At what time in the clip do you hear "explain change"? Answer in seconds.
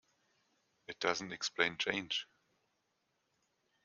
1.31-2.25